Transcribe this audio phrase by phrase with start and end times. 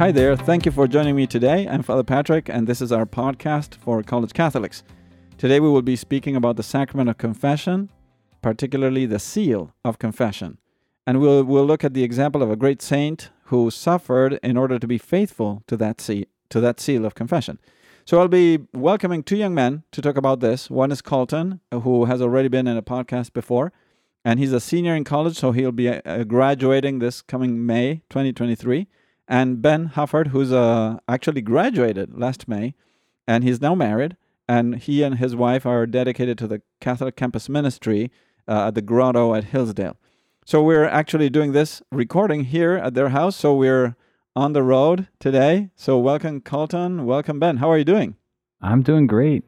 [0.00, 0.34] Hi there.
[0.34, 1.68] Thank you for joining me today.
[1.68, 4.82] I'm Father Patrick, and this is our podcast for college Catholics.
[5.36, 7.90] Today we will be speaking about the sacrament of confession,
[8.40, 10.56] particularly the seal of confession.
[11.06, 14.78] And we'll, we'll look at the example of a great saint who suffered in order
[14.78, 17.58] to be faithful to that, seal, to that seal of confession.
[18.06, 20.70] So I'll be welcoming two young men to talk about this.
[20.70, 23.70] One is Colton, who has already been in a podcast before,
[24.24, 28.88] and he's a senior in college, so he'll be uh, graduating this coming May 2023
[29.30, 32.74] and Ben Hufford, who's uh, actually graduated last May,
[33.28, 34.16] and he's now married,
[34.48, 38.10] and he and his wife are dedicated to the Catholic Campus Ministry
[38.48, 39.96] uh, at the Grotto at Hillsdale.
[40.44, 43.36] So we're actually doing this recording here at their house.
[43.36, 43.94] So we're
[44.34, 45.70] on the road today.
[45.76, 47.06] So welcome, Colton.
[47.06, 47.58] Welcome, Ben.
[47.58, 48.16] How are you doing?
[48.60, 49.44] I'm doing great.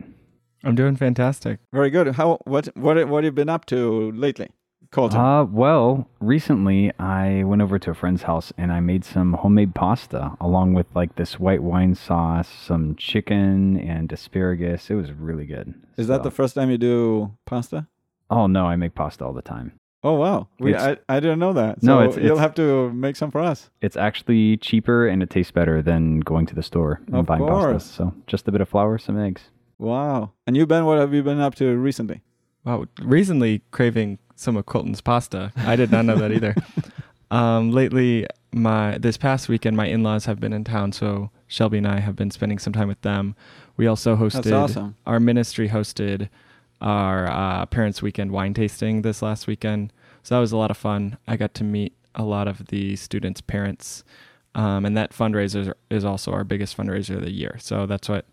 [0.63, 1.59] I'm doing fantastic.
[1.73, 2.15] Very good.
[2.15, 4.51] How what what what have you been up to lately?
[4.93, 5.19] Colton?
[5.19, 9.75] Uh, well, recently I went over to a friend's house and I made some homemade
[9.75, 14.91] pasta along with like this white wine sauce, some chicken, and asparagus.
[14.91, 15.75] It was really good.
[15.97, 16.13] Is so.
[16.13, 17.89] that the first time you do pasta?
[18.31, 19.73] Oh no, I make pasta all the time.
[20.05, 21.81] Oh wow, we, I, I didn't know that.
[21.81, 23.71] So no, it's, you'll have to make some for us.
[23.81, 27.41] It's actually cheaper and it tastes better than going to the store and of buying
[27.41, 27.85] course.
[27.85, 27.95] pasta.
[27.95, 29.43] So just a bit of flour, some eggs.
[29.79, 30.33] Wow.
[30.47, 32.21] And you Ben, what have you been up to recently?
[32.65, 35.53] Wow, recently craving some of Colton's pasta.
[35.57, 36.55] I did not know that either.
[37.33, 41.89] Um, lately, my this past weekend, my in-laws have been in town, so Shelby and
[41.89, 43.35] I have been spending some time with them.
[43.79, 44.97] We also hosted awesome.
[45.07, 46.29] our ministry hosted
[46.83, 50.77] our uh, parents' weekend wine tasting this last weekend, so that was a lot of
[50.77, 51.17] fun.
[51.27, 54.05] I got to meet a lot of the students' parents,
[54.55, 57.57] um, and that fundraiser is also our biggest fundraiser of the year.
[57.61, 58.27] So that's what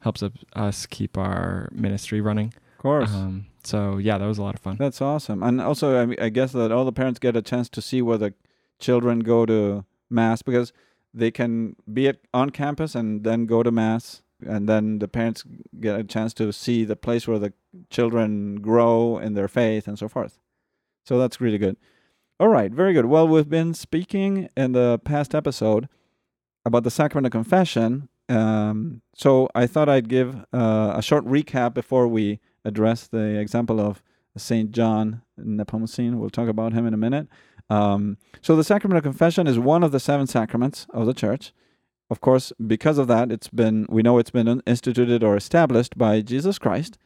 [0.00, 2.54] helps us keep our ministry running.
[2.76, 3.12] Of course.
[3.12, 4.76] Um, so yeah, that was a lot of fun.
[4.78, 5.42] That's awesome.
[5.42, 8.18] And also, I, I guess that all the parents get a chance to see where
[8.18, 8.34] the
[8.78, 10.72] children go to mass because
[11.12, 15.44] they can be at, on campus and then go to mass, and then the parents
[15.80, 17.52] get a chance to see the place where the
[17.90, 20.38] children grow in their faith and so forth.
[21.04, 21.76] So that's really good.
[22.38, 23.06] All right, very good.
[23.06, 25.88] Well, we've been speaking in the past episode
[26.66, 28.10] about the sacrament of confession.
[28.28, 33.80] Um, so I thought I'd give uh, a short recap before we address the example
[33.80, 34.02] of
[34.36, 36.16] Saint John Nepomucene.
[36.16, 37.28] We'll talk about him in a minute.
[37.68, 41.52] Um, so the sacrament of confession is one of the seven sacraments of the church.
[42.08, 46.20] Of course, because of that, it's been we know it's been instituted or established by
[46.20, 46.98] Jesus Christ,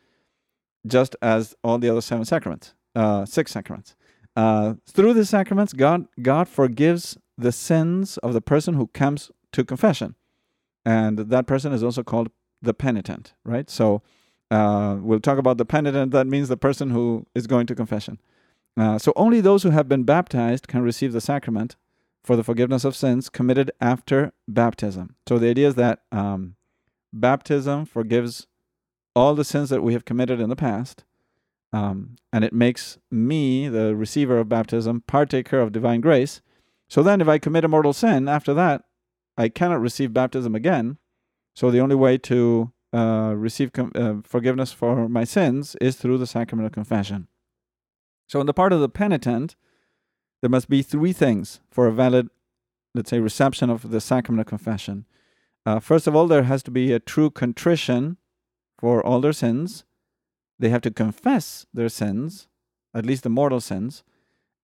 [0.87, 3.97] just as all the other seven sacraments, uh, six sacraments.
[4.37, 9.65] Uh, through the sacraments, God God forgives the sins of the person who comes to
[9.65, 10.17] confession,
[10.85, 13.33] and that person is also called the penitent.
[13.43, 13.71] Right.
[13.71, 14.03] So
[14.51, 16.13] uh, we'll talk about the penitent.
[16.13, 18.21] That means the person who is going to confession.
[18.77, 21.77] Uh, so only those who have been baptized can receive the sacrament
[22.23, 25.17] for the forgiveness of sins committed after baptism.
[25.29, 26.57] So the idea is that um,
[27.13, 28.47] baptism forgives
[29.17, 31.05] all the sins that we have committed in the past,
[31.73, 36.43] um, and it makes me, the receiver of baptism, partaker of divine grace.
[36.89, 38.83] So then, if I commit a mortal sin after that,
[39.37, 40.99] I cannot receive baptism again.
[41.55, 46.19] So the only way to uh, receive com- uh, forgiveness for my sins is through
[46.19, 47.29] the sacrament of confession.
[48.27, 49.57] So, on the part of the penitent,
[50.41, 52.31] there must be three things for a valid,
[52.95, 55.07] let's say, reception of the sacrament of confession.
[55.67, 58.17] Uh, first of all, there has to be a true contrition
[58.79, 59.85] for all their sins.
[60.59, 62.49] They have to confess their sins,
[62.95, 64.03] at least the mortal sins.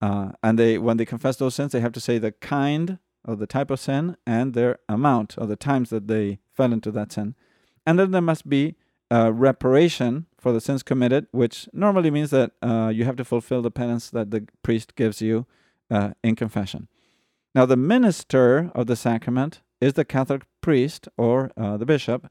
[0.01, 3.39] Uh, and they, when they confess those sins, they have to say the kind of
[3.39, 7.11] the type of sin and their amount or the times that they fell into that
[7.11, 7.35] sin.
[7.87, 8.75] And then there must be
[9.09, 13.61] uh, reparation for the sins committed, which normally means that uh, you have to fulfill
[13.61, 15.45] the penance that the priest gives you
[15.89, 16.89] uh, in confession.
[17.55, 22.29] Now, the minister of the sacrament is the Catholic priest or uh, the bishop.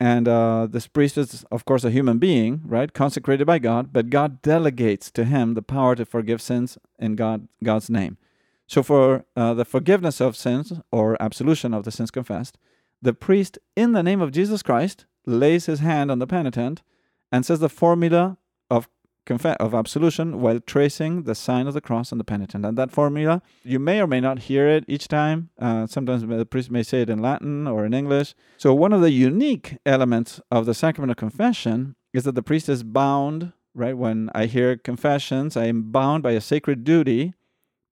[0.00, 2.92] And uh, this priest is, of course, a human being, right?
[2.92, 7.46] Consecrated by God, but God delegates to him the power to forgive sins in God,
[7.62, 8.18] God's name.
[8.66, 12.58] So, for uh, the forgiveness of sins or absolution of the sins confessed,
[13.00, 16.82] the priest, in the name of Jesus Christ, lays his hand on the penitent
[17.30, 18.38] and says the formula
[18.70, 18.88] of
[19.26, 22.64] conf- of absolution while tracing the sign of the cross on the penitent.
[22.64, 25.50] And that formula, you may or may not hear it each time.
[25.60, 28.34] Uh, sometimes the priest may say it in Latin or in English.
[28.56, 32.68] So, one of the unique elements of the sacrament of confession is that the priest
[32.68, 33.96] is bound, right?
[33.96, 37.34] When I hear confessions, I am bound by a sacred duty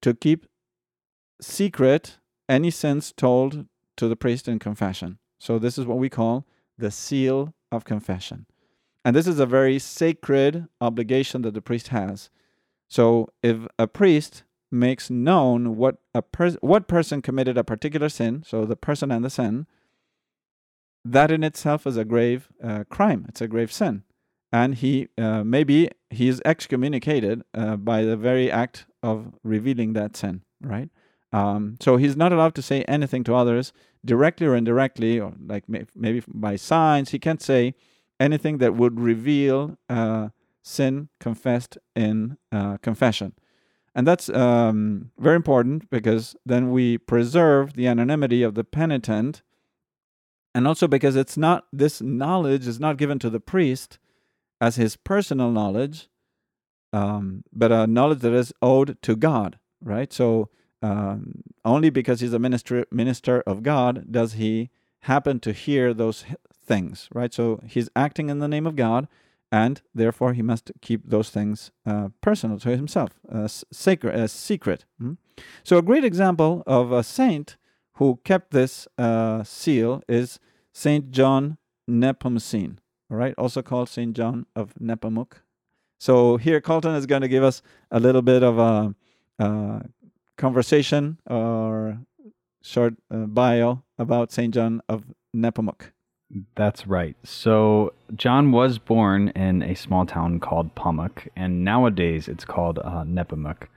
[0.03, 0.47] to keep
[1.41, 2.19] secret
[2.49, 5.19] any sins told to the priest in confession.
[5.39, 6.47] So, this is what we call
[6.79, 8.47] the seal of confession.
[9.05, 12.31] And this is a very sacred obligation that the priest has.
[12.89, 18.43] So, if a priest makes known what a pers- what person committed a particular sin,
[18.47, 19.67] so the person and the sin,
[21.05, 23.27] that in itself is a grave uh, crime.
[23.29, 24.03] It's a grave sin,
[24.53, 30.17] and he uh, maybe he is excommunicated uh, by the very act of revealing that
[30.17, 30.43] sin.
[30.61, 30.91] Right.
[31.33, 33.73] Um, so he's not allowed to say anything to others
[34.05, 37.11] directly or indirectly, or like may- maybe by signs.
[37.11, 37.75] He can't say
[38.19, 40.29] anything that would reveal uh,
[40.63, 43.35] sin confessed in uh, confession.
[43.95, 49.43] And that's um, very important because then we preserve the anonymity of the penitent.
[50.55, 53.99] And also because it's not, this knowledge is not given to the priest
[54.61, 56.09] as his personal knowledge,
[56.93, 60.13] um, but a knowledge that is owed to God, right?
[60.13, 60.51] So
[60.83, 64.71] um, only because he's a minister, minister of God does he
[65.01, 66.25] happen to hear those
[66.65, 67.33] things, right?
[67.33, 69.09] So he's acting in the name of God,
[69.53, 74.85] and therefore he must keep those things uh, personal to himself, uh, sacred, uh, secret.
[74.99, 75.13] Hmm?
[75.65, 77.57] So a great example of a saint
[77.95, 80.39] who kept this uh, seal is
[80.73, 81.57] Saint John
[81.89, 82.79] Nepomucene,
[83.11, 85.35] all right, also called Saint John of Nepomuk.
[85.99, 88.95] So here Colton is going to give us a little bit of a,
[89.39, 89.83] a
[90.37, 91.99] conversation or
[92.63, 95.05] short uh, bio about Saint John of
[95.35, 95.93] Nepomuk.
[96.57, 97.17] That's right.
[97.23, 103.05] So John was born in a small town called Pomuk, and nowadays it's called uh,
[103.05, 103.69] Nepomuk.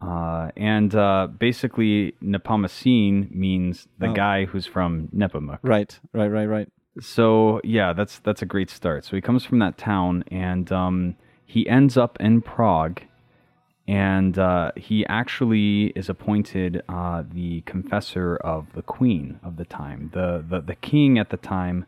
[0.00, 4.12] Uh, and uh, basically, Nepomucene means the Oh.
[4.14, 5.58] guy who's from Nepomuk.
[5.62, 6.68] Right, right, right, right.
[7.00, 9.04] So yeah, that's that's a great start.
[9.04, 13.02] So he comes from that town, and um, he ends up in Prague,
[13.90, 20.10] and uh, he actually is appointed uh, the confessor of the queen of the time.
[20.14, 21.86] the the The king at the time,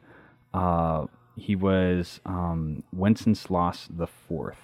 [0.53, 1.07] uh,
[1.37, 4.59] he was um, Wenceslas the Fourth.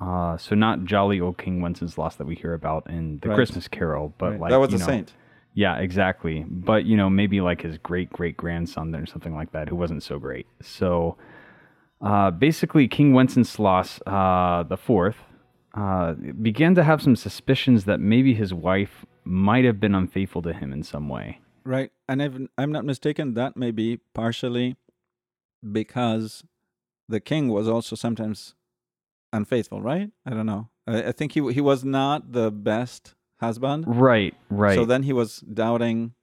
[0.00, 3.34] Uh, so not jolly old King Wenceslas that we hear about in the Right.
[3.36, 4.40] Christmas Carol, but right.
[4.40, 5.12] like that was you a know, saint.
[5.54, 6.44] yeah, exactly.
[6.48, 10.02] But you know, maybe like his great great grandson or something like that, who wasn't
[10.02, 10.46] so great.
[10.62, 11.16] So
[12.00, 15.18] uh, basically, King Wenceslas uh, the Fourth
[15.74, 20.52] uh, began to have some suspicions that maybe his wife might have been unfaithful to
[20.52, 21.40] him in some way.
[21.64, 21.90] Right.
[22.08, 24.76] And if I'm not mistaken, that may be partially
[25.72, 26.44] because
[27.08, 28.54] the king was also sometimes
[29.32, 30.10] unfaithful, right?
[30.24, 30.68] I don't know.
[30.86, 33.84] I, I think he he was not the best husband.
[33.86, 34.74] Right, right.
[34.74, 36.14] So then he was doubting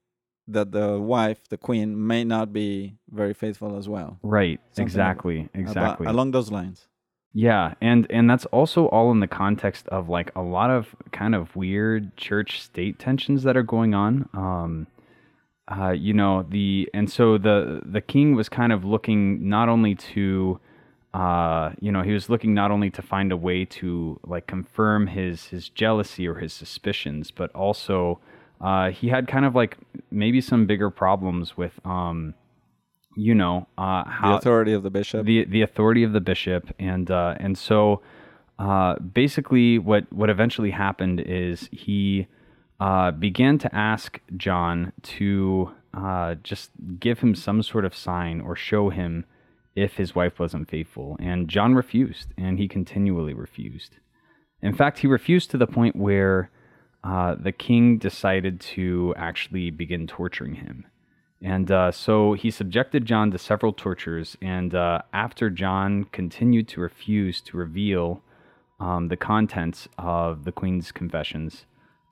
[0.47, 4.19] that the wife, the queen, may not be very faithful as well.
[4.21, 6.07] right, something exactly, About- exactly.
[6.07, 6.87] along those lines.
[7.37, 11.35] Yeah, and and that's also all in the context of like a lot of kind
[11.35, 14.29] of weird church state tensions that are going on.
[14.33, 14.87] Um
[15.67, 19.95] uh you know, the and so the the king was kind of looking not only
[19.95, 20.61] to
[21.13, 25.07] uh you know, he was looking not only to find a way to like confirm
[25.07, 28.17] his his jealousy or his suspicions, but also
[28.61, 29.77] uh he had kind of like
[30.09, 32.33] maybe some bigger problems with um
[33.15, 35.25] you know, uh The authority of the bishop.
[35.25, 36.73] the the authority of the bishop.
[36.79, 38.01] And uh, and so
[38.59, 42.27] uh, basically what what eventually happened is he
[42.79, 48.55] uh, began to ask John to uh, just give him some sort of sign or
[48.55, 49.25] show him
[49.75, 51.17] if his wife wasn't faithful.
[51.19, 53.97] And John refused and he continually refused.
[54.61, 56.49] In fact he refused to the point where
[57.03, 60.85] uh, the king decided to actually begin torturing him
[61.45, 64.35] and uh, so he subjected John to several tortures.
[64.41, 68.23] And uh, after John continued to refuse to reveal
[68.79, 71.65] um, the contents of the queen's confessions,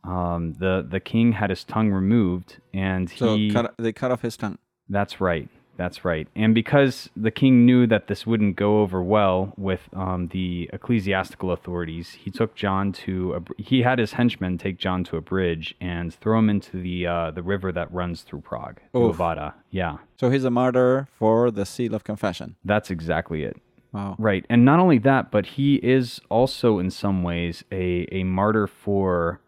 [0.04, 3.52] um, the the king had his tongue removed, and so he.
[3.52, 4.60] cut, they cut off his tongue.
[4.88, 5.50] That's right.
[5.76, 6.28] That's right.
[6.36, 11.52] And because the king knew that this wouldn't go over well with um, the ecclesiastical
[11.52, 15.74] authorities, he took John to a, he had his henchmen take John to a bridge
[15.82, 19.18] and throw him into the uh, the river that runs through Prague, the Oof.
[19.18, 19.54] Vltava.
[19.72, 22.56] Yeah, So he's a martyr for the seal of confession.
[22.64, 23.58] that's exactly it.
[23.92, 24.16] Wow.
[24.18, 24.44] Right.
[24.50, 29.40] And not only that, but he is also in some ways a, a martyr for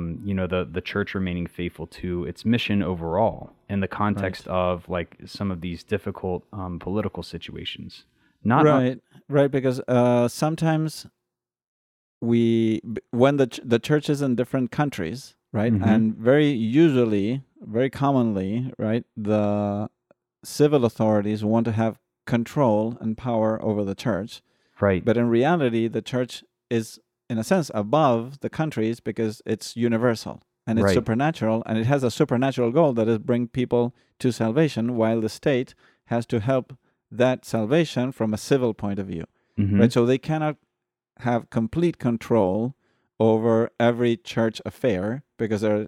[0.00, 4.46] um, you know, the the church remaining faithful to its mission overall in the context
[4.48, 8.04] of like some of these difficult um, political situations.
[8.42, 11.06] Not right right because uh sometimes
[12.20, 12.80] we
[13.10, 15.86] when the ch- the church is in different countries right Mhm.
[15.86, 19.90] and very usually very commonly right the
[20.42, 24.42] civil authorities want to have control and power over the church
[24.80, 25.04] right.
[25.04, 26.98] but in reality the church is
[27.30, 30.94] in a sense above the countries because it's universal and it's Right.
[30.94, 35.28] supernatural and it has a supernatural goal that is bring people to salvation while the
[35.28, 35.74] state
[36.06, 36.76] has to help
[37.10, 39.24] that salvation from a civil point of view
[39.56, 39.78] Mhm.
[39.80, 40.56] right so they cannot
[41.18, 42.74] have complete control
[43.20, 45.86] over every church affair because there are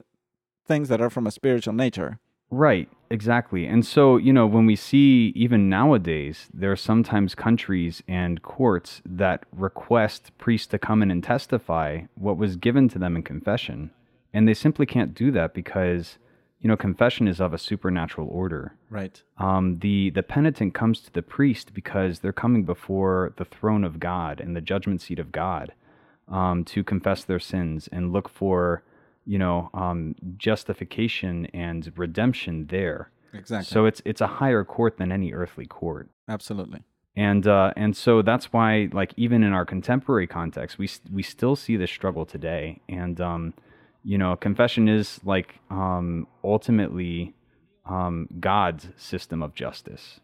[0.64, 2.18] things that are from a spiritual nature.
[2.52, 3.66] Right, exactly.
[3.66, 9.00] And so, you know, when we see even nowadays, there are sometimes countries and courts
[9.06, 13.90] that request priests to come in and testify what was given to them in confession.
[14.34, 16.18] And they simply can't do that because,
[16.60, 18.76] you know, confession is of a supernatural order.
[18.90, 19.22] Right.
[19.38, 23.98] Um, the, the penitent comes to the priest because they're coming before the throne of
[23.98, 25.72] God and the judgment seat of God
[26.28, 28.82] um, to confess their sins and look for
[29.26, 33.10] you know um, justification and redemption there.
[33.34, 33.64] Exactly.
[33.64, 36.08] So it's it's a higher court than any earthly court.
[36.28, 36.80] Absolutely.
[37.14, 41.56] And uh, and so that's why like even in our contemporary context, we we still
[41.56, 42.80] see this struggle today.
[42.88, 43.54] And um,
[44.02, 47.34] you know, confession is like um, ultimately
[47.88, 50.20] um, God's system of justice.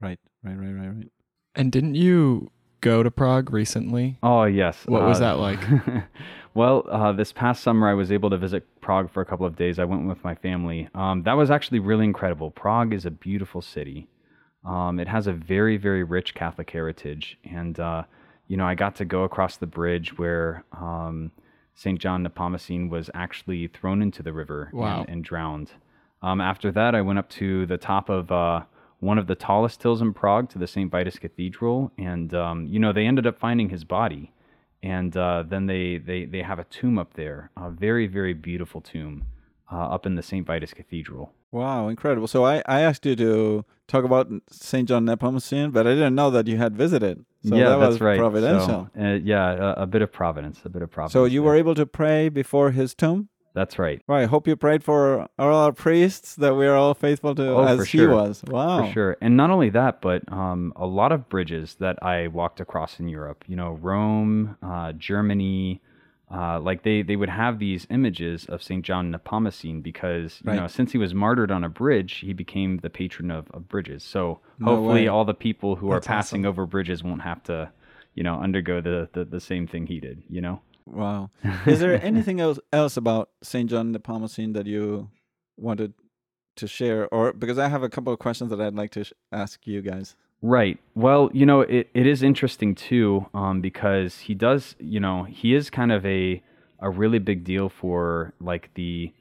[0.00, 0.18] Right.
[0.42, 0.56] Right.
[0.56, 0.72] Right.
[0.72, 0.88] Right.
[0.88, 1.10] Right.
[1.54, 4.18] And didn't you go to Prague recently?
[4.22, 4.84] Oh yes.
[4.86, 5.60] What was Uh, that like?
[6.54, 9.56] well, uh, this past summer I was able to visit Prague for a couple of
[9.56, 9.78] days.
[9.78, 10.88] I went with my family.
[10.94, 12.50] Um, that was actually really incredible.
[12.50, 14.08] Prague is a beautiful city.
[14.64, 18.02] Um, it has a very very rich Catholic heritage, and uh,
[18.48, 21.30] you know I got to go across the bridge where um,
[21.74, 25.00] Saint John Nepomucene was actually thrown into the river Wow.
[25.00, 25.70] and, and drowned.
[26.22, 28.62] Um, after that, I went up to the top of uh,
[29.00, 30.90] one of the tallest hills in Prague to the St.
[30.90, 34.32] Vitus Cathedral, and um, you know they ended up finding his body,
[34.82, 38.80] and uh, then they, they they have a tomb up there, a very very beautiful
[38.80, 39.26] tomb
[39.70, 40.46] uh, up in the St.
[40.46, 41.32] Vitus Cathedral.
[41.50, 42.26] Wow, incredible.
[42.26, 44.86] So I, I asked you to talk about St.
[44.86, 47.24] John Nepomucene, but I didn't know that you had visited.
[47.48, 48.18] So yeah, that that's was right.
[48.18, 48.90] providential.
[48.94, 51.12] So, uh, yeah, a, a bit of providence, a bit of providence.
[51.12, 51.50] So you there.
[51.50, 53.28] were able to pray before his tomb?
[53.58, 54.00] That's right.
[54.06, 57.42] Well, I hope you prayed for all our priests that we are all faithful to
[57.48, 58.14] Oh, as he sure.
[58.14, 58.44] was.
[58.46, 58.86] Wow.
[58.86, 59.16] For sure.
[59.20, 63.08] And not only that, but um, a lot of bridges that I walked across in
[63.08, 65.82] Europe, you know, Rome, uh, Germany,
[66.32, 68.84] uh, like they, they would have these images of St.
[68.84, 70.56] John Nepomucene because, you Right.
[70.56, 74.04] know, since he was martyred on a bridge, he became the patron of, of bridges.
[74.04, 75.08] So No hopefully way.
[75.08, 76.48] all the people who That's are passing awesome.
[76.50, 77.72] over bridges won't have to,
[78.14, 80.60] you know, undergo the, the, the same thing he did, you know?
[80.92, 81.30] Wow.
[81.66, 83.68] Is there anything else else about St.
[83.68, 85.10] John the Nepomucene that you
[85.56, 85.94] wanted
[86.56, 87.08] to share?
[87.12, 89.82] Or because I have a couple of questions that I'd like to sh- ask you
[89.82, 90.16] guys.
[90.40, 90.78] Right.
[90.94, 95.54] Well, you know, it, it is interesting too, um, because he does, you know, he
[95.54, 96.42] is kind of a
[96.80, 99.12] a really big deal for like the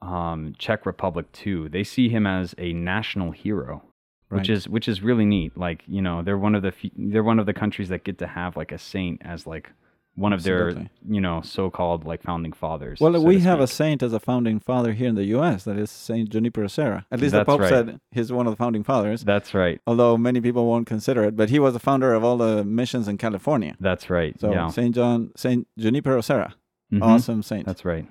[0.00, 1.68] um, Czech Republic too.
[1.68, 3.82] They see him as a national hero,
[4.30, 5.56] which is which is really neat.
[5.56, 8.18] Like, you know, they're one of the fe- they're one of the countries that get
[8.18, 9.70] to have like a saint as like
[10.14, 10.90] one of their Absolutely.
[11.08, 13.00] you know so-called like founding fathers.
[13.00, 15.64] Well, so we to have a saint as a founding father here in the U.S.
[15.64, 17.06] That is Saint Junipero Serra.
[17.10, 17.68] At least the Pope right.
[17.70, 19.24] said he's one of the founding fathers.
[19.24, 19.80] That's right.
[19.86, 23.08] Although many people won't consider it, but he was the founder of all the missions
[23.08, 23.74] in California.
[23.80, 24.38] That's right.
[24.40, 24.68] So yeah.
[24.68, 26.54] Saint John, Saint Junipero Serra,
[26.92, 27.02] Mhm.
[27.02, 27.64] awesome saint.
[27.66, 28.06] That's right.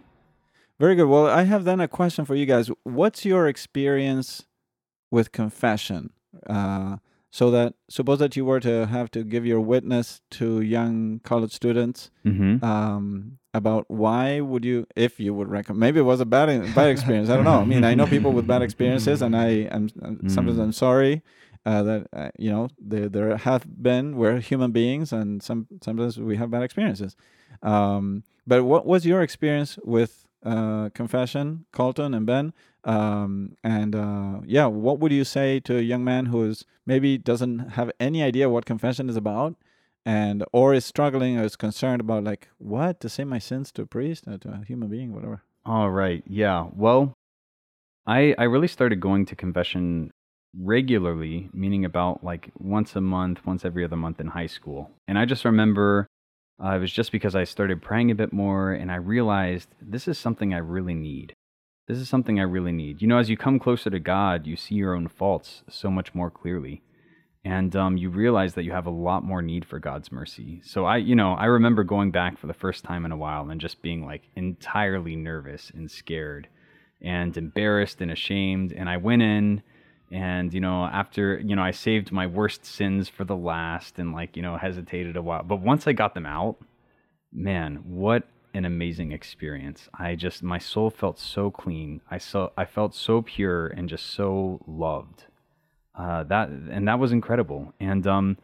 [0.80, 1.06] Very good.
[1.06, 2.72] Well, I have then a question for you guys.
[2.84, 4.46] What's your experience
[5.12, 6.10] with confession?
[6.50, 6.98] Uh,
[7.32, 11.54] so that suppose that you were to have to give your witness to young college
[11.54, 12.64] students Mm-hmm.
[12.64, 16.90] um, about why would you, if you would recommend, maybe it was a bad bad
[16.90, 17.30] experience.
[17.30, 17.60] I don't know.
[17.62, 20.64] I mean, I know people with bad experiences, and I am sometimes Mm.
[20.64, 21.22] I'm sorry
[21.66, 26.18] uh, that uh, you know there there have been we're human beings, and some sometimes
[26.30, 27.16] we have bad experiences.
[27.62, 32.54] Um, but what was your experience with uh, confession, Colton and Ben?
[32.84, 37.18] Um, and uh, yeah, what would you say to a young man who is maybe
[37.18, 39.56] doesn't have any idea what confession is about?
[40.04, 43.84] and or is struggling or is concerned about like what to say my sins to
[43.84, 46.24] a priest or to a human being whatever All right.
[46.26, 46.68] Yeah.
[46.76, 47.14] Well,
[48.08, 50.12] I I really started going to confession
[50.58, 54.90] regularly, meaning about like once a month, once every other month in high school.
[55.08, 56.08] And I just remember
[56.64, 60.08] uh, it was just because I started praying a bit more and I realized this
[60.08, 61.34] is something I really need.
[61.88, 63.02] This is something I really need.
[63.02, 66.14] You know, as you come closer to God, you see your own faults so much
[66.14, 66.84] more clearly.
[67.44, 70.62] And um, you realize that you have a lot more need for God's mercy.
[70.64, 73.50] So I, you know, I remember going back for the first time in a while
[73.50, 76.48] and just being like entirely nervous and scared
[77.02, 78.72] and embarrassed and ashamed.
[78.72, 79.64] And I went in
[80.12, 84.14] and, you know, after, you know, I saved my worst sins for the last and
[84.14, 85.44] like, you know, hesitated a while.
[85.44, 86.58] But once I got them out,
[87.32, 89.88] man, what an amazing experience.
[89.98, 92.02] I just, my soul felt so clean.
[92.12, 95.26] I saw, I felt so pure and just so loved
[95.96, 98.38] uh, that and that was incredible and um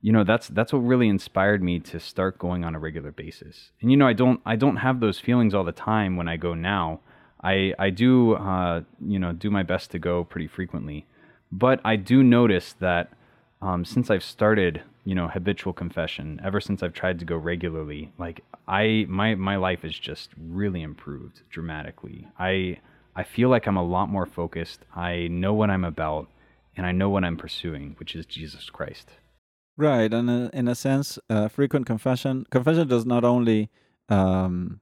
[0.00, 3.70] you know that's that's what really inspired me to start going on a regular basis
[3.80, 6.36] and you know i don't i don't have those feelings all the time when i
[6.36, 7.00] go now
[7.42, 11.06] i i do uh you know do my best to go pretty frequently.
[11.52, 13.10] But i do notice that
[13.62, 18.12] um since i've started you know habitual confession ever since i've tried to go regularly
[18.18, 22.26] like i my my life is just really improved dramatically.
[22.38, 22.78] I
[23.14, 24.80] i feel like i'm a lot more focused.
[24.94, 26.28] I know what i'm about
[26.76, 29.10] and i know what i'm pursuing which is jesus christ.
[29.78, 33.70] Right, and uh, in a sense, uh, frequent confession confession does not only
[34.08, 34.80] um,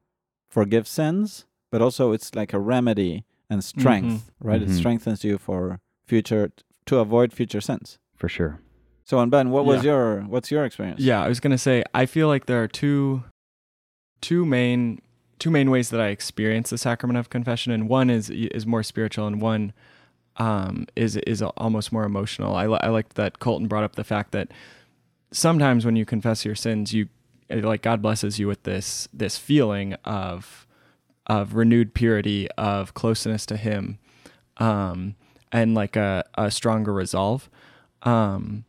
[0.49, 4.31] forgive sins, but also it's like a remedy and strength.
[4.38, 4.78] Right, it Mhm.
[4.78, 6.52] strengthens you for future
[6.87, 7.99] to avoid future sins.
[8.14, 8.61] for sure
[9.04, 9.90] So, and Ben, what was Yeah.
[9.90, 11.00] your what's your experience?
[11.00, 13.25] Yeah, I was gonna say I feel like there are two
[14.21, 15.00] two main
[15.40, 18.83] two main ways that I experience the sacrament of confession, and one is is more
[18.85, 19.73] spiritual, and one
[20.37, 22.54] um, is is almost more emotional.
[22.57, 24.49] I li- I like that Colton brought up the fact that
[25.33, 27.09] sometimes when you confess your sins, you
[27.50, 30.63] like God blesses you with this this feeling of
[31.26, 33.99] of renewed purity, of closeness to Him,
[34.59, 35.16] um,
[35.52, 37.49] and like a, a stronger resolve.
[38.02, 38.64] Um,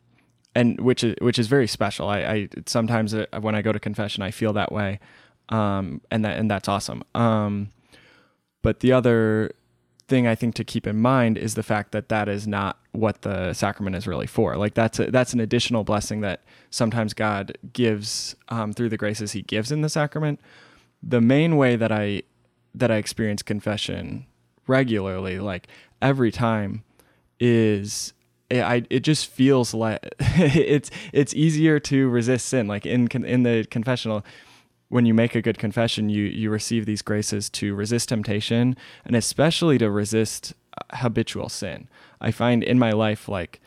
[0.55, 2.07] and which is which is very special.
[2.07, 4.99] I, I sometimes uh, when I go to confession, I feel that way,
[5.49, 7.03] um, and that and that's awesome.
[7.13, 7.71] Um,
[8.61, 9.51] but the other
[10.07, 13.23] thing I think to keep in mind is the fact that that is not what
[13.23, 14.55] the sacrament is really for.
[14.55, 19.33] Like that's a, that's an additional blessing that sometimes God gives um, through the graces
[19.33, 20.39] He gives in the sacrament.
[21.03, 22.23] The main way that I
[22.77, 24.25] that I experience confession
[24.67, 25.67] regularly, like
[26.01, 26.83] every time,
[27.39, 28.13] is
[28.49, 32.67] it, I it just feels like it's it's easier to resist sin.
[32.67, 34.25] Like in in the confessional,
[34.89, 39.15] when you make a good confession, you you receive these graces to resist temptation and
[39.15, 41.87] especially to resist uh, habitual sin.
[42.21, 43.59] I find in my life like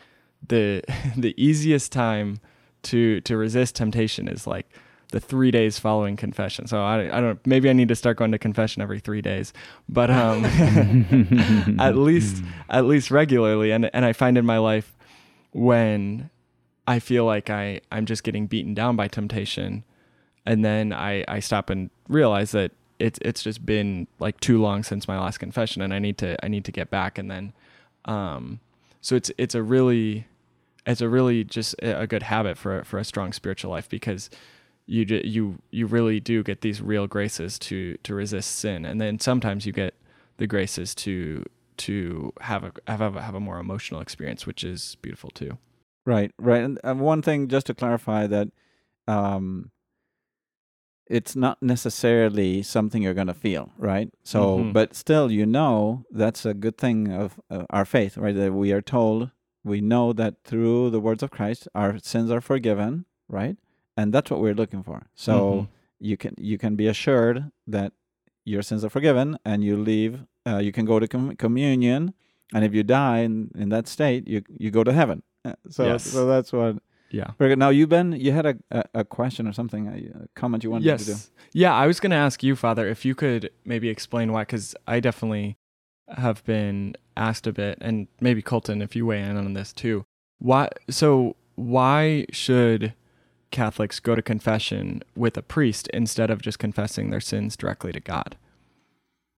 [0.47, 0.83] the
[1.17, 2.39] the easiest time
[2.83, 4.69] to to resist temptation is like
[5.11, 6.67] the three days following confession.
[6.67, 9.53] So I, I don't maybe I need to start going to confession every three days,
[9.87, 10.45] but um,
[11.79, 13.71] at least at least regularly.
[13.71, 14.95] And and I find in my life
[15.51, 16.29] when
[16.87, 19.83] I feel like I I'm just getting beaten down by temptation,
[20.45, 24.83] and then I I stop and realize that it's it's just been like too long
[24.83, 27.17] since my last confession, and I need to I need to get back.
[27.17, 27.53] And then,
[28.05, 28.59] um,
[29.01, 30.27] so it's it's a really
[30.85, 34.29] it's a really just a good habit for for a strong spiritual life because
[34.89, 39.19] you you you really do get these real graces to to resist sin, and then
[39.19, 39.93] sometimes you get
[40.37, 41.43] the graces to
[41.77, 45.57] to have a have a, have a more emotional experience, which is beautiful too.
[46.05, 46.63] Right, right.
[46.83, 48.47] And one thing, just to clarify, that
[49.07, 49.71] um,
[51.07, 54.09] it's not necessarily something you're going to feel, right?
[54.23, 54.73] So, Mhm.
[54.73, 58.35] but still, you know, that's a good thing of uh, our faith, right?
[58.35, 59.31] That we are told,
[59.63, 63.57] we know that through the words of Christ, our sins are forgiven, right?
[63.99, 64.99] And that's what we're looking for.
[65.25, 65.67] So Mhm.
[66.09, 67.37] you can you can be assured
[67.75, 67.91] that
[68.53, 70.13] your sins are forgiven, and you leave.
[70.49, 72.01] Uh, you can go to com- communion,
[72.53, 75.17] and if you die in, in that state, you you go to heaven.
[75.47, 76.03] Uh, So Yes.
[76.15, 76.75] so that's what.
[77.19, 77.29] yeah.
[77.39, 77.59] Very good.
[77.65, 80.71] Now you Ben, you had a, a, a question or something, a, a comment you
[80.73, 81.05] wanted yes.
[81.05, 81.17] to do.
[81.63, 84.75] Yeah, I was going to ask you, Father, if you could maybe explain why, because
[84.95, 85.57] I definitely
[86.25, 90.05] have been asked a bit, and maybe Colton, if you weigh in on this too.
[90.39, 90.69] Why?
[90.89, 92.93] So why should
[93.51, 97.99] Catholics go to confession with a priest instead of just confessing their sins directly to
[97.99, 98.35] God?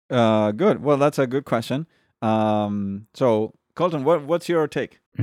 [0.09, 0.83] Uh, good.
[0.83, 1.87] Well, that's a good question.
[2.21, 4.99] Um, so Colton, what what's your take?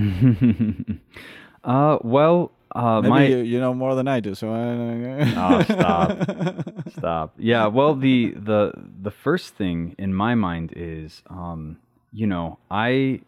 [1.64, 4.35] uh, well, uh, Maybe my you, you know more than I do.
[4.35, 5.33] So I.
[5.37, 6.90] Oh, stop.
[6.98, 7.35] Stop.
[7.38, 7.66] Yeah.
[7.66, 8.72] Well, the the
[9.03, 11.79] the first thing in my mind is, um,
[12.12, 13.20] you know, I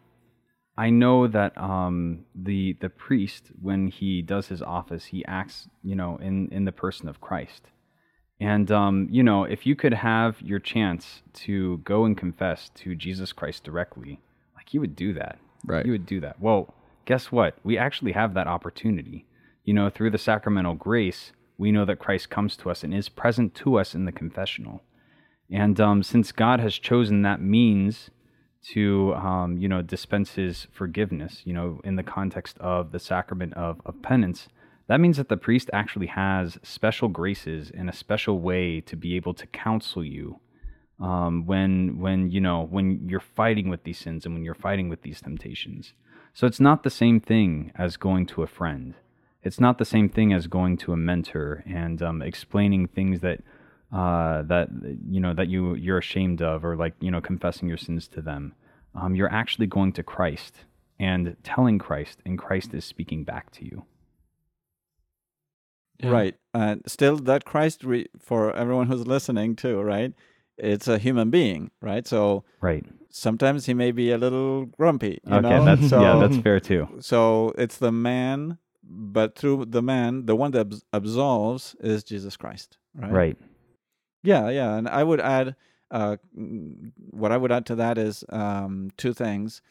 [0.81, 5.95] I know that um, the the priest, when he does his office, he acts, you
[5.95, 7.67] know, in in the person of Christ.
[8.41, 12.95] And um, you know, if you could have your chance to go and confess to
[12.95, 14.21] Jesus Christ directly,
[14.57, 15.39] like you would do that.
[15.67, 15.85] Right.
[15.85, 16.41] You would do that.
[16.41, 16.73] Well,
[17.05, 17.59] guess what?
[17.63, 19.27] We actually have that opportunity.
[19.65, 23.11] You know, through the sacramental grace, we know that Christ comes to us and is
[23.11, 24.81] present to us in the confessional.
[25.51, 28.09] And um, since God has chosen that means
[28.69, 33.55] to, um, you know, dispense His forgiveness, you know, in the context of the sacrament
[33.55, 34.49] of, of penance,
[34.87, 39.17] that means that the priest actually has special graces and a special way to be
[39.17, 40.41] able to counsel you
[41.01, 44.89] um, when when you know when you're fighting with these sins and when you're fighting
[44.89, 45.95] with these temptations.
[46.35, 48.95] So it's not the same thing as going to a friend.
[49.43, 53.41] It's not the same thing as going to a mentor and um, explaining things that
[53.93, 54.69] uh, that
[55.09, 58.23] you know that you you're ashamed of or like you know confessing your sins to
[58.23, 58.55] them.
[58.95, 60.65] Um, you're actually going to Christ
[60.99, 63.85] and telling Christ, and Christ is speaking back to you.
[66.01, 66.11] Yeah.
[66.11, 66.35] Right.
[66.55, 70.13] Uh, still, that Christ, re- for everyone who's listening too, right?
[70.57, 72.07] It's a human being, right?
[72.07, 72.85] So Right.
[73.11, 75.21] sometimes he may be a little grumpy.
[75.27, 75.41] You okay.
[75.49, 75.65] know?
[75.65, 76.19] That's so, yeah.
[76.19, 76.89] That's fair too.
[77.01, 78.59] so it's the man
[78.91, 83.13] but through the man, the one that abs- absolves is Jesus Christ, right?
[83.13, 83.39] Right.
[84.23, 85.57] Yeah, yeah, and I would add,
[85.91, 86.17] uh,
[87.11, 89.63] what I would add to that is um, two things.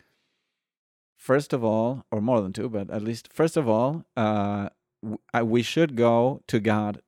[1.18, 4.70] First of all, or more than two, but at least first of all, uh,
[5.44, 7.02] we should go to God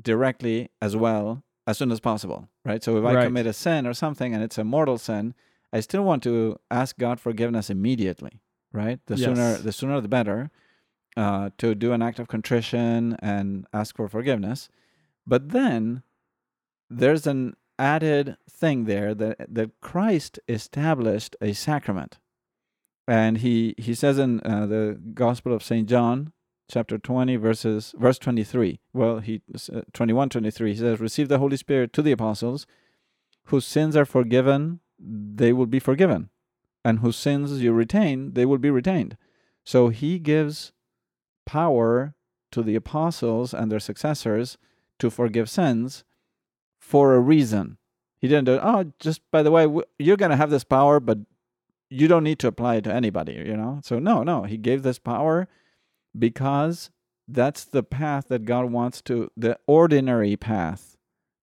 [0.00, 2.82] directly as well as soon as possible, right?
[2.84, 3.24] So if I Right.
[3.26, 5.34] commit a sin or something and it's a mortal sin,
[5.72, 8.40] I still want to ask God forgiveness immediately,
[8.72, 9.00] right?
[9.06, 10.50] The sooner, the sooner the better.
[11.16, 14.68] Uh, to do an act of contrition and ask for forgiveness,
[15.26, 16.02] but then
[16.90, 22.18] there's an added thing there that that Christ established a sacrament,
[23.06, 26.32] and he he says in uh, the Gospel of Saint John,
[26.70, 28.80] chapter twenty, verses verse twenty three.
[28.92, 32.66] Well, he uh, 21, 23, He says, "Receive the Holy Spirit to the apostles,
[33.44, 36.30] whose sins are forgiven, they will be forgiven,
[36.84, 39.16] and whose sins you retain, they will be retained."
[39.64, 40.72] So he gives
[41.44, 42.14] power
[42.50, 44.56] to the apostles and their successors
[44.98, 46.04] to forgive sins
[46.88, 47.76] for a reason.
[48.18, 51.18] He didn't do, oh, just by the way, you're going to have this power, but
[51.90, 53.80] you don't need to apply it to anybody, you know?
[53.84, 55.48] So, no, no, he gave this power
[56.18, 56.90] because
[57.28, 60.96] that's the path that God wants to, the ordinary path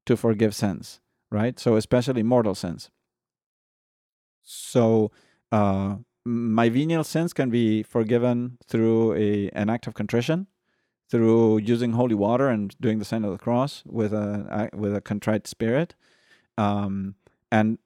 [0.08, 1.00] to forgive sins,
[1.32, 1.60] right?
[1.60, 2.90] So, especially mortal sins.
[4.42, 5.12] So,
[5.52, 10.48] uh, my venial sins can be forgiven through a, an act of contrition
[11.10, 15.02] through using holy water and doing the sign of the cross with a with a
[15.02, 15.96] contrite spirit,
[16.58, 17.16] um,
[17.52, 17.78] and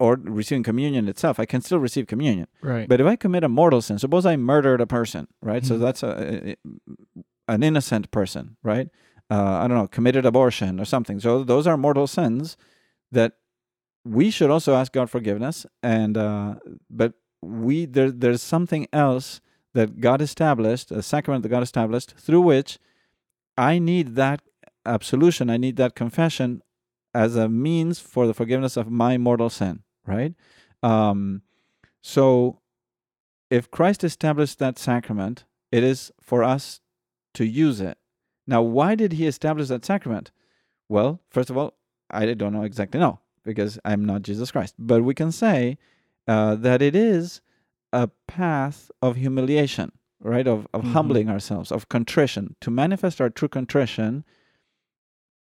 [0.00, 1.38] or receiving communion itself.
[1.38, 2.88] I can still receive communion, Right.
[2.88, 5.64] but if I commit a mortal sin, suppose I murdered a person, right?
[5.64, 5.80] So Mhm.
[5.80, 6.56] that's a,
[7.48, 8.88] an innocent person, right?
[9.30, 11.20] Uh, I don't know, committed abortion or something.
[11.20, 12.56] So those are mortal sins
[13.12, 13.34] that
[14.04, 15.64] we should also ask God forgiveness.
[15.82, 16.56] And uh,
[16.90, 19.40] but we there there's something else
[19.74, 22.78] that God established, a sacrament that God established, through which
[23.56, 24.42] I need that
[24.84, 26.62] absolution, I need that confession
[27.14, 30.34] as a means for the forgiveness of my mortal sin, right?
[30.82, 31.42] Um,
[32.00, 32.60] so
[33.50, 36.80] if Christ established that sacrament, it is for us
[37.34, 37.98] to use it.
[38.46, 40.30] Now, why did he establish that sacrament?
[40.88, 41.74] Well, first of all,
[42.10, 45.78] I don't know exactly no, because I'm not Jesus Christ, but we can say
[46.26, 47.40] uh, that it is
[47.92, 50.46] a path of humiliation, right?
[50.46, 50.92] Of, of Mhm.
[50.92, 52.56] humbling ourselves, of contrition.
[52.60, 54.24] To manifest our true contrition,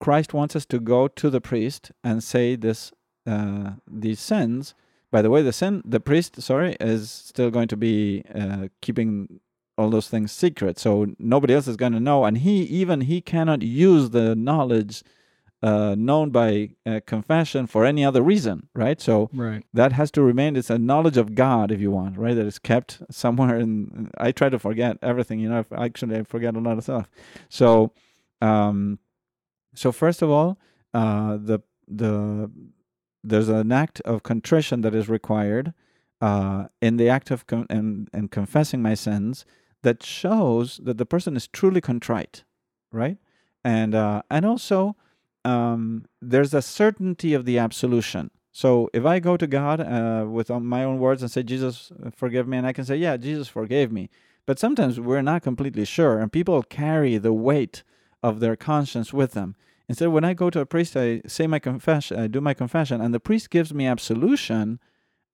[0.00, 2.92] Christ wants us to go to the priest and say this
[3.26, 4.74] uh, these sins.
[5.12, 9.40] By the way, the sin, the priest, sorry, is still going to be uh, keeping
[9.76, 13.20] all those things secret, so nobody else is going to know, and he even he
[13.20, 15.02] cannot use the knowledge
[15.62, 19.00] uh, known by uh, confession for any other reason, right?
[19.00, 19.62] So Right.
[19.74, 20.56] that has to remain.
[20.56, 22.34] It's a knowledge of God, if you want, right?
[22.34, 23.56] That is kept somewhere.
[23.56, 25.38] And I try to forget everything.
[25.38, 27.10] You know, actually, I forget a lot of stuff.
[27.50, 27.92] So,
[28.40, 28.98] um,
[29.74, 30.58] so first of all,
[30.94, 32.50] uh, the the
[33.22, 35.74] there's an act of contrition that is required
[36.22, 39.44] uh, in the act of con- and and confessing my sins
[39.82, 42.44] that shows that the person is truly contrite,
[42.92, 43.18] right?
[43.62, 44.96] And uh, and also
[45.44, 48.30] um, there's a certainty of the absolution.
[48.52, 52.10] So if I go to God uh, with my own words and say, Jesus, uh,
[52.10, 54.10] forgive me, and I can say, yeah, Jesus forgave me.
[54.46, 57.84] But sometimes we're not completely sure, and people carry the weight
[58.22, 59.54] of their conscience with them.
[59.88, 63.00] Instead, when I go to a priest, I say my confession, I do my confession,
[63.00, 64.80] and the priest gives me absolution.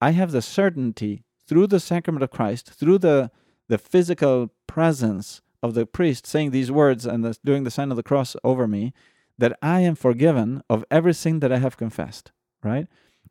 [0.01, 3.31] I have the certainty through the sacrament of Christ, through the
[3.67, 7.97] the physical presence of the priest saying these words and the, doing the sign of
[7.97, 8.93] the cross over me,
[9.37, 12.31] that I am forgiven of every sin that I have confessed,
[12.63, 12.87] right?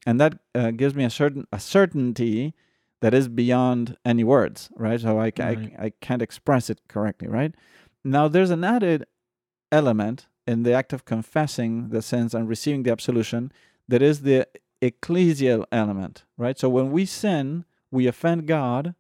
[0.07, 2.55] And that uh, gives me a certain a certainty
[3.01, 5.01] that is beyond any words, right?
[5.01, 5.73] So I, Right.
[5.79, 7.55] I, I can't express it correctly, right?
[8.05, 9.05] Now there's an added
[9.73, 13.53] element in the act of confessing the sins and receiving the absolution
[13.89, 14.47] that is the
[14.81, 16.59] ecclesial element, right?
[16.59, 18.95] So when we sin, we offend God,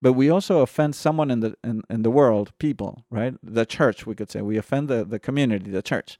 [0.00, 3.34] but we also offend someone in the in, in the world, people, right?
[3.42, 4.40] The church, we could say.
[4.40, 6.18] We offend the, the community, the church.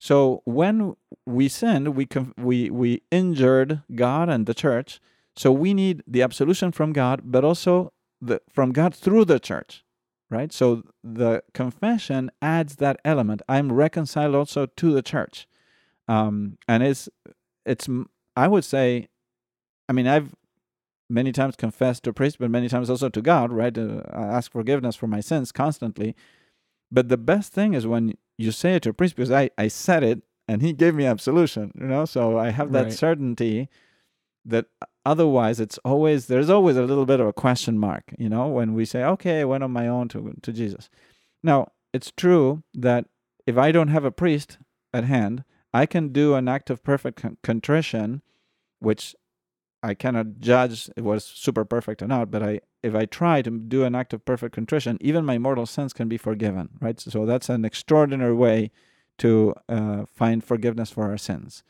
[0.00, 2.08] So when we sinned, we
[2.38, 4.98] we we injured God and the church.
[5.36, 9.84] So we need the absolution from God, but also the from God through the church,
[10.30, 10.52] right?
[10.52, 13.42] So the confession adds that element.
[13.46, 15.46] I'm reconciled also to the church,
[16.08, 17.10] um, and it's
[17.66, 17.86] it's
[18.34, 19.08] I would say,
[19.86, 20.34] I mean I've
[21.10, 23.76] many times confessed to priest, but many times also to God, right?
[23.76, 26.16] Uh, I ask forgiveness for my sins constantly.
[26.90, 29.68] But the best thing is when you say it to a priest because I, I
[29.68, 32.04] said it and he gave me absolution, you know?
[32.04, 32.92] So I have that Right.
[32.92, 33.68] certainty
[34.44, 34.66] that
[35.04, 38.72] otherwise it's always there's always a little bit of a question mark you know when
[38.72, 40.88] we say okay i went on my own to, to jesus
[41.42, 43.04] now it's true that
[43.46, 44.56] if i don't have a priest
[44.94, 48.22] at hand i can do an act of perfect con- contrition
[48.78, 49.14] which
[49.82, 53.50] i cannot judge it was super perfect or not but i if i try to
[53.50, 57.26] do an act of perfect contrition even my mortal sins can be forgiven right so
[57.26, 58.70] that's an extraordinary way
[59.18, 61.62] to uh, find forgiveness for our sins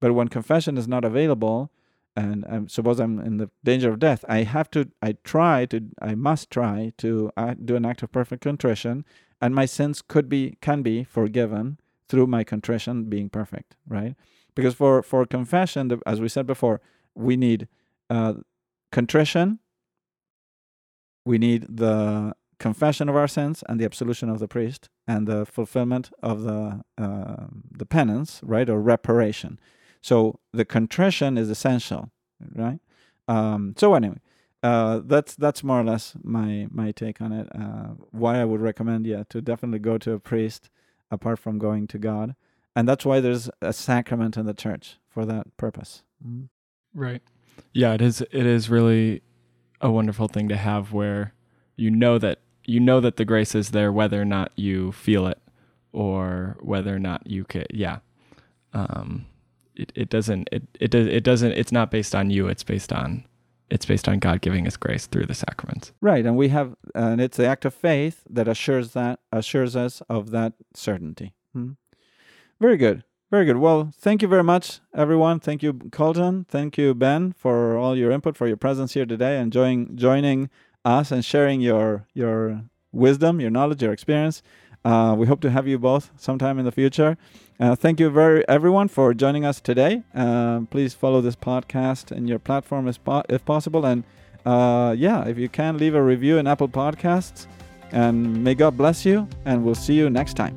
[0.00, 1.70] but when confession is not available
[2.18, 5.84] and um, suppose I'm in the danger of death, I have to, I try to,
[6.02, 9.04] I must try to uh, do an act of perfect contrition,
[9.40, 14.16] and my sins could be, can be forgiven through my contrition being perfect, right?
[14.56, 16.80] Because for for confession, as we said before,
[17.18, 17.68] we need
[18.08, 18.34] uh,
[18.92, 19.58] contrition,
[21.24, 25.46] we need the confession of our sins and the absolution of the priest and the
[25.46, 29.58] fulfillment of the uh, the penance, right, or reparation.
[30.00, 32.10] So the contrition is essential,
[32.54, 32.78] right?
[33.26, 34.20] Um, so anyway,
[34.62, 37.48] uh, that's that's more or less my my take on it.
[37.54, 40.70] Uh, why I would recommend, yeah, to definitely go to a priest
[41.10, 42.34] apart from going to God,
[42.74, 46.02] and that's why there's a sacrament in the church for that purpose.
[46.24, 46.44] Mm-hmm.
[46.98, 47.22] Right.
[47.72, 48.20] Yeah, it is.
[48.20, 49.22] It is really
[49.80, 51.32] a wonderful thing to have where
[51.76, 55.28] you know that you know that the grace is there, whether or not you feel
[55.28, 55.38] it,
[55.92, 57.66] or whether or not you can.
[57.70, 57.98] Yeah.
[58.72, 59.26] Um,
[59.76, 62.92] it, it doesn't it it does it doesn't it's not based on you it's based
[62.92, 63.24] on
[63.70, 65.92] it's based on God giving us grace through the sacraments.
[66.00, 70.02] Right, and we have and it's the act of faith that assures that assures us
[70.08, 71.34] of that certainty.
[71.52, 71.72] Hmm.
[72.60, 73.04] Very good.
[73.30, 73.58] Very good.
[73.58, 75.38] Well, thank you very much, everyone.
[75.38, 76.46] Thank you, Colton.
[76.48, 80.48] Thank you, Ben, for all your input, for your presence here today, and joining joining
[80.82, 84.42] us and sharing your your wisdom, your knowledge, your experience.
[84.82, 87.18] Uh, we hope to have you both sometime in the future.
[87.60, 90.02] Uh, thank you very everyone for joining us today.
[90.14, 94.04] Uh, please follow this podcast in your platform if, if possible, and
[94.46, 97.46] uh, yeah, if you can, leave a review in Apple Podcasts.
[97.92, 100.56] And may God bless you, and we'll see you next time.